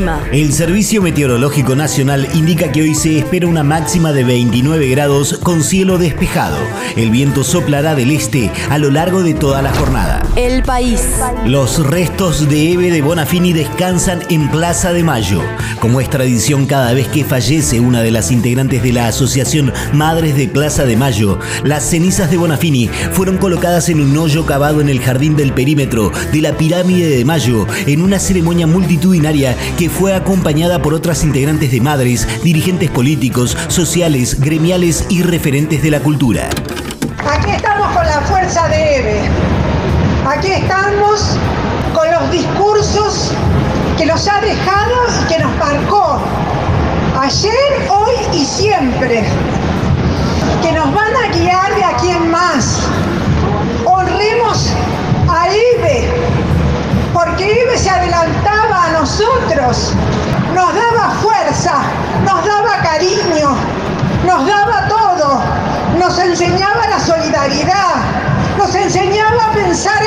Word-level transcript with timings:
El 0.00 0.06
clima. 0.06 0.20
El 0.32 0.52
Servicio 0.54 1.02
Meteorológico 1.02 1.76
Nacional 1.76 2.26
indica 2.34 2.72
que 2.72 2.80
hoy 2.80 2.94
se 2.94 3.18
espera 3.18 3.46
una 3.46 3.62
máxima 3.62 4.12
de 4.12 4.24
29 4.24 4.88
grados 4.88 5.38
con 5.42 5.62
cielo 5.62 5.98
despejado. 5.98 6.56
El 6.96 7.10
viento 7.10 7.44
soplará 7.44 7.94
del 7.94 8.10
este 8.10 8.50
a 8.70 8.78
lo 8.78 8.90
largo 8.90 9.22
de 9.22 9.34
toda 9.34 9.60
la 9.60 9.74
jornada. 9.74 10.22
El 10.36 10.62
país. 10.62 11.02
Los 11.44 11.84
restos 11.86 12.48
de 12.48 12.72
Eve 12.72 12.90
de 12.90 13.02
Bonafini 13.02 13.52
descansan 13.52 14.20
en 14.30 14.50
Plaza 14.50 14.92
de 14.92 15.04
Mayo. 15.04 15.42
Como 15.80 16.00
es 16.00 16.08
tradición 16.08 16.66
cada 16.66 16.94
vez 16.94 17.08
que 17.08 17.24
fallece 17.24 17.80
una 17.80 18.00
de 18.00 18.10
las 18.10 18.30
integrantes 18.30 18.82
de 18.82 18.92
la 18.92 19.08
Asociación 19.08 19.72
Madres 19.92 20.36
de 20.36 20.48
Plaza 20.48 20.84
de 20.84 20.96
Mayo, 20.96 21.38
las 21.62 21.84
cenizas 21.84 22.30
de 22.30 22.38
Bonafini 22.38 22.88
fueron 23.12 23.36
colocadas 23.36 23.88
en 23.88 24.00
un 24.00 24.16
hoyo 24.16 24.46
cavado 24.46 24.80
en 24.80 24.88
el 24.88 25.00
jardín 25.00 25.36
del 25.36 25.52
perímetro 25.52 26.10
de 26.32 26.40
la 26.40 26.56
pirámide 26.56 27.08
de 27.08 27.24
Mayo 27.24 27.66
en 27.86 28.02
una 28.02 28.18
ceremonia 28.18 28.66
multitudinaria 28.66 29.56
que 29.76 29.89
fue 29.90 30.14
acompañada 30.14 30.80
por 30.80 30.94
otras 30.94 31.24
integrantes 31.24 31.70
de 31.70 31.80
madres, 31.80 32.26
dirigentes 32.42 32.90
políticos, 32.90 33.56
sociales, 33.68 34.40
gremiales 34.40 35.04
y 35.08 35.22
referentes 35.22 35.82
de 35.82 35.90
la 35.90 36.00
cultura. 36.00 36.48
Aquí 37.30 37.50
estamos 37.50 37.88
con 37.94 38.06
la 38.06 38.20
fuerza 38.22 38.68
de 38.68 38.96
Eve. 38.96 39.20
Aquí 40.26 40.52
estamos 40.52 41.36
con 41.94 42.10
los 42.10 42.30
discursos 42.30 43.32
que 43.98 44.06
nos 44.06 44.26
ha 44.28 44.40
dejado 44.40 44.94
y 45.22 45.32
que 45.32 45.38
nos 45.38 45.56
marcó 45.58 46.20
ayer, 47.20 47.88
hoy 47.90 48.14
y 48.32 48.44
siempre. 48.44 49.24
Que 50.62 50.72
nos 50.72 50.92
van 50.94 51.14
a 51.16 51.36
guiar 51.36 51.74
de 51.74 51.84
aquí 51.84 52.10
en 52.10 52.30
más. 52.30 52.69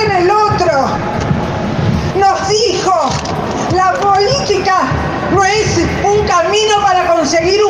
En 0.03 0.11
el 0.11 0.31
otro. 0.31 0.87
Nos 2.15 2.49
dijo, 2.49 3.09
la 3.73 3.93
política 3.93 4.81
no 5.31 5.43
es 5.43 5.77
un 6.03 6.25
camino 6.27 6.81
para 6.81 7.07
conseguir 7.07 7.62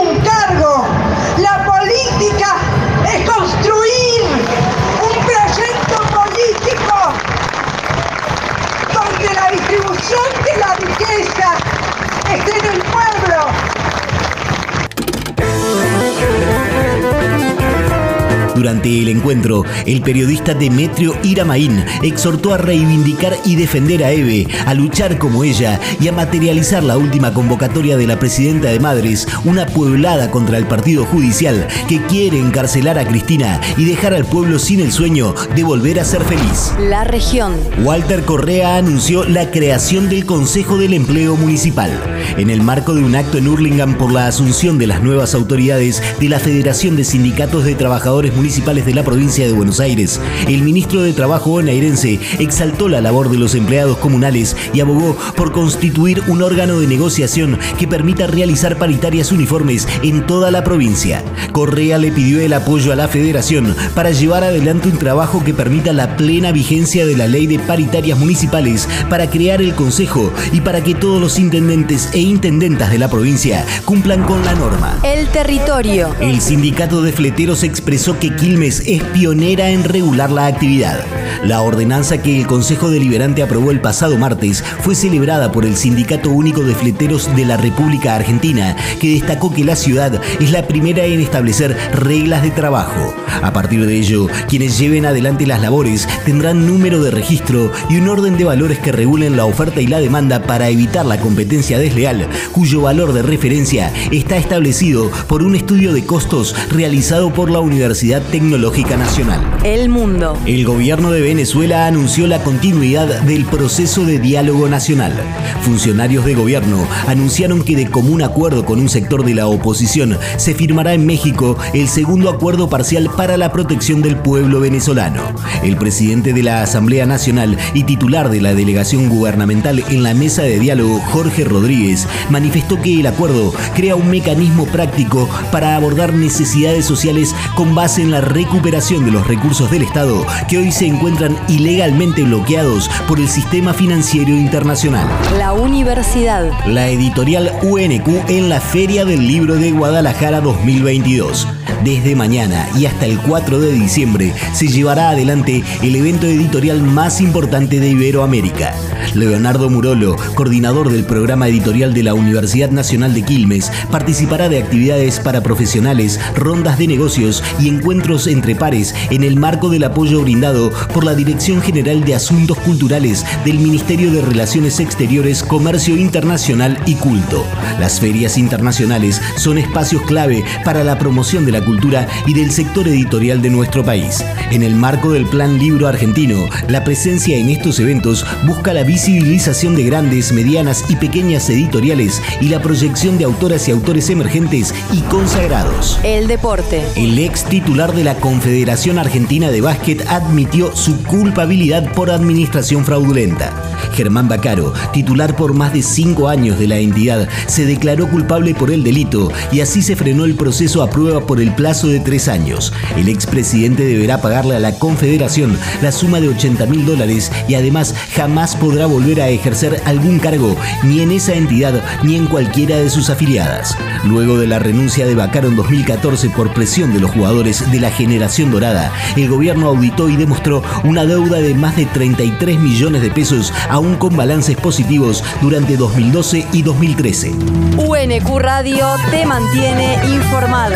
Durante 18.56 19.02
el 19.02 19.10
encuentro, 19.10 19.64
el 19.86 20.02
periodista 20.02 20.54
Demetrio 20.54 21.16
Iramaín 21.24 21.84
exhortó 22.04 22.54
a 22.54 22.58
reivindicar 22.58 23.36
y 23.46 23.56
defender 23.56 24.04
a 24.04 24.12
Eve, 24.12 24.48
a 24.68 24.76
luchar 24.76 25.18
como 25.18 25.44
ella 25.44 25.80
y 26.00 26.08
a 26.08 26.12
materializar 26.12 26.84
la 26.84 26.98
última 26.98 27.34
convocatoria 27.34 27.98
de 27.98 28.06
la 28.06 28.20
presidenta 28.20 28.70
de 28.70 28.80
Madres, 28.80 29.28
una 29.44 29.66
pueblada 29.66 30.30
contra 30.30 30.60
el 30.60 30.68
Partido 30.68 31.06
Judicial 31.06 31.68
que 31.88 32.02
quiere 32.06 32.40
encarcelar 32.40 33.00
a 33.00 33.08
Cristina 33.08 33.60
y 33.76 33.86
dejar 33.86 34.14
al 34.14 34.26
pueblo 34.26 34.60
sin 34.60 34.82
el 34.82 34.92
sueño 34.92 35.34
de 35.56 35.64
volver 35.64 36.00
a 36.00 36.06
ser 36.06 36.24
feliz. 36.24 36.74
La 36.80 37.04
región. 37.04 37.54
Walter 37.84 38.24
Correa 38.24 38.78
anunció 38.78 39.24
la 39.24 39.50
creación 39.50 40.10
del 40.10 40.26
Consejo 40.26 40.78
del 40.78 40.94
Empleo 40.94 41.36
Municipal. 41.36 41.92
En 42.38 42.52
el 42.52 42.62
marco 42.62 42.94
de 42.94 43.04
un 43.04 43.16
acto 43.16 43.40
en 43.40 43.48
Hurlingham 43.48 43.98
por 43.98 44.12
la 44.12 44.28
asunción 44.28 44.78
de 44.78 44.88
las 44.88 45.02
nuevas 45.02 45.34
autoridades 45.34 46.04
de 46.20 46.30
la 46.30 46.40
Federación 46.40 46.96
de 46.96 47.04
Sindicatos 47.04 47.66
de 47.66 47.76
Trabajadores 47.76 48.36
Municipales 48.36 48.43
de 48.44 48.94
la 48.94 49.04
provincia 49.04 49.48
de 49.48 49.54
Buenos 49.54 49.80
Aires, 49.80 50.20
el 50.50 50.64
ministro 50.64 51.02
de 51.02 51.14
Trabajo 51.14 51.52
bonaerense 51.52 52.20
exaltó 52.40 52.90
la 52.90 53.00
labor 53.00 53.30
de 53.30 53.38
los 53.38 53.56
empleados 53.56 53.98
comunales 53.98 54.58
y 54.74 54.82
abogó 54.82 55.16
por 55.38 55.54
constituir 55.54 56.22
un 56.28 56.42
órgano 56.42 56.82
de 56.82 56.88
negociación 56.88 57.58
que 57.80 57.88
permita 57.88 58.28
realizar 58.28 58.78
paritarias 58.78 59.32
uniformes 59.32 59.88
en 60.04 60.28
toda 60.28 60.52
la 60.52 60.66
provincia. 60.66 61.24
Correa 61.54 61.98
le 61.98 62.12
pidió 62.12 62.42
el 62.42 62.52
apoyo 62.52 62.92
a 62.92 62.98
la 62.98 63.08
federación 63.08 63.74
para 63.96 64.12
llevar 64.12 64.44
adelante 64.44 64.90
un 64.90 64.98
trabajo 64.98 65.42
que 65.42 65.54
permita 65.54 65.94
la 65.94 66.18
plena 66.18 66.52
vigencia 66.52 67.06
de 67.06 67.16
la 67.16 67.28
ley 67.28 67.48
de 67.48 67.60
paritarias 67.60 68.20
municipales 68.20 68.90
para 69.10 69.30
crear 69.30 69.62
el 69.62 69.74
consejo 69.74 70.34
y 70.52 70.60
para 70.60 70.84
que 70.84 70.96
todos 70.96 71.22
los 71.22 71.40
intendentes 71.40 72.10
e 72.12 72.20
intendentas 72.20 72.92
de 72.92 73.00
la 73.00 73.10
provincia 73.10 73.66
cumplan 73.86 74.24
con 74.24 74.44
la 74.44 74.54
norma. 74.54 75.00
El 75.04 75.30
territorio. 75.30 76.14
El 76.20 76.42
sindicato 76.42 77.02
de 77.02 77.14
fleteros 77.14 77.64
expresó 77.64 78.20
que 78.20 78.33
Quilmes 78.38 78.84
es 78.86 79.04
pionera 79.06 79.70
en 79.70 79.84
regular 79.84 80.32
la 80.32 80.48
actividad. 80.48 81.23
La 81.44 81.62
ordenanza 81.62 82.22
que 82.22 82.40
el 82.40 82.48
Consejo 82.48 82.90
Deliberante 82.90 83.44
aprobó 83.44 83.72
el 83.72 83.82
pasado 83.82 84.18
martes 84.18 84.64
fue 84.82 84.96
celebrada 84.96 85.52
por 85.52 85.66
el 85.66 85.76
Sindicato 85.76 86.30
Único 86.30 86.64
de 86.64 86.76
Fleteros 86.76 87.34
de 87.36 87.46
la 87.46 87.58
República 87.58 88.16
Argentina, 88.16 88.76
que 89.00 89.14
destacó 89.14 89.54
que 89.54 89.64
la 89.64 89.76
ciudad 89.76 90.22
es 90.40 90.52
la 90.52 90.68
primera 90.68 91.06
en 91.06 91.20
establecer 91.20 91.76
reglas 91.94 92.44
de 92.44 92.52
trabajo. 92.52 93.14
A 93.42 93.52
partir 93.52 93.86
de 93.86 93.98
ello, 93.98 94.28
quienes 94.48 94.78
lleven 94.78 95.06
adelante 95.06 95.46
las 95.46 95.62
labores 95.62 96.08
tendrán 96.26 96.66
número 96.66 97.02
de 97.04 97.12
registro 97.12 97.72
y 97.90 97.98
un 97.98 98.08
orden 98.08 98.38
de 98.38 98.44
valores 98.44 98.80
que 98.80 98.92
regulen 98.92 99.36
la 99.36 99.46
oferta 99.46 99.82
y 99.82 99.88
la 99.88 100.00
demanda 100.00 100.44
para 100.44 100.70
evitar 100.70 101.06
la 101.06 101.20
competencia 101.20 101.80
desleal, 101.80 102.28
cuyo 102.52 102.82
valor 102.82 103.14
de 103.14 103.22
referencia 103.22 103.92
está 104.12 104.38
establecido 104.38 105.10
por 105.28 105.44
un 105.44 105.56
estudio 105.56 105.94
de 105.94 106.06
costos 106.06 106.56
realizado 106.70 107.34
por 107.34 107.50
la 107.50 107.60
Universidad 107.60 108.22
Tecnológica 108.22 108.98
Nacional. 108.98 109.42
El 109.64 109.90
mundo. 109.90 110.38
El 110.46 110.66
gobierno 110.66 111.12
de 111.12 111.22
Venezuela 111.24 111.88
anunció 111.88 112.28
la 112.28 112.44
continuidad 112.44 113.22
del 113.22 113.46
proceso 113.46 114.04
de 114.04 114.20
diálogo 114.20 114.68
nacional. 114.68 115.14
Funcionarios 115.62 116.26
de 116.26 116.36
gobierno 116.36 116.86
anunciaron 117.08 117.64
que 117.64 117.78
de 117.78 117.90
común 117.90 118.22
acuerdo 118.22 118.66
con 118.66 118.78
un 118.82 118.90
sector 118.90 119.24
de 119.24 119.34
la 119.34 119.48
oposición 119.48 120.18
se 120.36 120.54
firmará 120.54 120.94
en 120.94 121.06
México 121.06 121.58
el 121.74 121.88
segundo 121.88 122.30
acuerdo 122.30 122.70
parcial 122.70 123.10
para 123.16 123.38
la 123.38 123.54
protección 123.54 124.02
del 124.02 124.18
pueblo 124.18 124.60
venezolano. 124.60 125.22
El 125.64 125.78
presidente 125.78 126.34
de 126.34 126.44
la 126.44 126.62
Asamblea 126.62 127.06
Nacional 127.06 127.58
y 127.74 127.84
titular 127.84 128.30
de 128.30 128.42
la 128.42 128.54
delegación 128.54 129.08
gubernamental 129.08 129.82
en 129.90 130.04
la 130.04 130.14
mesa 130.14 130.42
de 130.42 130.60
diálogo, 130.60 131.00
Jorge 131.00 131.46
Rodríguez, 131.46 132.06
manifestó 132.30 132.82
que 132.82 133.00
el 133.00 133.08
acuerdo 133.08 133.54
crea 133.76 133.96
un 133.96 134.10
mecanismo 134.10 134.66
práctico 134.66 135.30
para 135.54 135.78
abordar 135.78 136.14
necesidades 136.14 136.86
sociales 136.86 137.34
con 137.56 137.74
base 137.76 138.02
en 138.02 138.12
la 138.12 138.20
recuperación 138.20 139.06
de 139.06 139.12
los 139.12 139.26
recursos 139.26 139.72
del 139.72 139.84
Estado 139.84 140.26
que 140.50 140.58
hoy 140.58 140.74
se 140.74 140.86
encuentran 141.14 141.38
ilegalmente 141.48 142.24
bloqueados 142.24 142.90
por 143.08 143.20
el 143.20 143.28
sistema 143.28 143.74
financiero 143.74 144.30
internacional. 144.30 145.08
La 145.38 145.54
universidad. 145.54 146.50
La 146.66 146.88
editorial 146.88 147.52
UNQ 147.62 148.30
en 148.30 148.50
la 148.50 148.60
Feria 148.60 149.06
del 149.06 149.28
Libro 149.28 149.56
de 149.56 149.72
Guadalajara 149.72 150.42
2022. 150.42 151.48
Desde 151.84 152.16
mañana 152.16 152.68
y 152.78 152.86
hasta 152.86 153.06
el 153.06 153.20
4 153.20 153.60
de 153.60 153.72
diciembre 153.74 154.34
se 154.54 154.68
llevará 154.68 155.10
adelante 155.10 155.64
el 155.82 155.96
evento 155.96 156.28
editorial 156.28 156.82
más 156.82 157.22
importante 157.22 157.80
de 157.80 157.90
Iberoamérica. 157.90 158.74
Leonardo 159.14 159.70
Murolo, 159.70 160.16
coordinador 160.36 160.92
del 160.92 161.06
programa 161.06 161.48
editorial 161.48 161.94
de 161.94 162.04
la 162.04 162.14
Universidad 162.14 162.70
Nacional 162.72 163.14
de 163.14 163.24
Quilmes, 163.24 163.72
participará 163.92 164.50
de 164.50 164.60
actividades 164.60 165.20
para 165.20 165.42
profesionales, 165.42 166.20
rondas 166.36 166.78
de 166.78 166.88
negocios 166.88 167.44
y 167.60 167.68
encuentros 167.68 168.28
entre 168.28 168.56
pares 168.56 168.96
en 169.12 169.24
el 169.24 169.36
marco 169.36 169.70
del 169.70 169.84
apoyo 169.84 170.22
brindado 170.22 170.72
por 170.94 171.04
la 171.04 171.16
Dirección 171.16 171.62
General 171.62 172.04
de 172.04 172.16
Asuntos 172.16 172.58
Culturales 172.60 173.26
del 173.46 173.60
Ministerio 173.60 174.12
de 174.12 174.22
Relaciones 174.22 174.80
Exteriores, 174.80 175.44
Comercio 175.44 175.98
Internacional 175.98 176.78
y 176.86 176.96
Culto. 176.96 177.46
Las 177.80 178.00
ferias 178.00 178.38
internacionales 178.38 179.22
son 179.38 179.58
espacios 179.58 180.02
clave 180.04 180.44
para 180.64 180.84
la 180.84 180.98
promoción 180.98 181.46
de 181.46 181.52
la 181.54 181.64
cultura 181.64 182.08
y 182.28 182.34
del 182.34 182.52
sector 182.52 182.88
editorial 182.88 183.42
de 183.42 183.50
nuestro 183.50 183.86
país. 183.86 184.24
En 184.52 184.64
el 184.64 184.76
marco 184.76 185.12
del 185.14 185.26
Plan 185.26 185.58
Libro 185.58 185.88
Argentino, 185.88 186.50
la 186.68 186.84
presencia 186.84 187.38
en 187.38 187.50
estos 187.50 187.80
eventos 187.80 188.26
busca 188.46 188.74
la 188.74 188.84
visibilización 188.84 189.76
de 189.76 189.84
grandes, 189.84 190.34
medianas 190.34 190.84
y 190.90 190.96
pequeñas 190.98 191.50
editoriales 191.50 192.22
y 192.42 192.50
la 192.50 192.62
proyección 192.62 193.18
de 193.18 193.26
autoras 193.26 193.68
y 193.68 193.72
autores 193.72 194.10
emergentes 194.10 194.74
y 194.92 195.02
consagrados. 195.04 196.00
El 196.04 196.28
deporte. 196.28 196.84
El 196.96 197.18
ex 197.20 197.46
titular 197.46 197.94
de 197.94 198.04
la 198.04 198.16
Confederación 198.16 199.00
Argentina 199.00 199.50
de 199.50 199.62
Básquet 199.62 200.06
admitió 200.08 200.76
su 200.76 201.04
culpabilidad 201.04 201.94
por 201.94 202.10
administración 202.10 202.84
fraudulenta. 202.84 203.54
Germán 203.94 204.28
Bacaro, 204.28 204.74
titular 204.92 205.36
por 205.36 205.54
más 205.54 205.74
de 205.74 205.84
cinco 205.84 206.30
años 206.30 206.58
de 206.58 206.68
la 206.68 206.78
entidad, 206.78 207.30
se 207.48 207.66
declaró 207.66 208.10
culpable 208.10 208.56
por 208.56 208.72
el 208.72 208.84
delito 208.84 209.32
y 209.52 209.62
así 209.62 209.82
se 209.82 209.96
frenó 209.96 210.26
el 210.26 210.36
proceso 210.36 210.82
a 210.82 210.90
prueba 210.90 211.26
por 211.26 211.40
el 211.40 211.43
el 211.44 211.54
plazo 211.54 211.88
de 211.88 212.00
tres 212.00 212.28
años. 212.28 212.74
El 212.98 213.10
expresidente 213.10 213.84
deberá 213.84 214.22
pagarle 214.22 214.56
a 214.56 214.60
la 214.60 214.80
Confederación 214.80 215.58
la 215.82 215.92
suma 215.92 216.20
de 216.20 216.30
80 216.30 216.66
mil 216.66 216.86
dólares 216.86 217.32
y 217.48 217.56
además 217.56 217.94
jamás 218.16 218.56
podrá 218.56 218.86
volver 218.86 219.22
a 219.22 219.30
ejercer 219.30 219.82
algún 219.86 220.20
cargo 220.20 220.56
ni 220.84 221.02
en 221.02 221.12
esa 221.12 221.34
entidad 221.34 221.84
ni 222.04 222.16
en 222.16 222.28
cualquiera 222.28 222.78
de 222.78 222.90
sus 222.90 223.10
afiliadas. 223.10 223.78
Luego 224.06 224.38
de 224.38 224.48
la 224.48 224.60
renuncia 224.60 225.06
de 225.06 225.16
Bacaro 225.16 225.50
en 225.50 225.56
2014 225.56 226.30
por 226.30 226.54
presión 226.54 226.94
de 226.94 227.00
los 227.00 227.12
jugadores 227.12 227.70
de 227.72 227.80
la 227.80 227.92
generación 227.92 228.52
dorada, 228.52 228.92
el 229.16 229.30
gobierno 229.30 229.68
auditó 229.68 230.10
y 230.10 230.16
demostró 230.16 230.64
una 230.84 231.06
deuda 231.06 231.40
de 231.40 231.54
más 231.54 231.76
de 231.76 231.86
33 231.86 232.60
millones 232.60 233.02
de 233.02 233.12
pesos, 233.12 233.54
aún 233.70 233.96
con 233.96 234.16
balances 234.16 234.56
positivos 234.56 235.24
durante 235.42 235.78
2012 235.78 236.48
y 236.54 236.62
2013. 236.62 237.32
UNQ 237.78 238.40
Radio 238.40 238.88
te 239.12 239.26
mantiene 239.26 239.98
informado. 240.14 240.76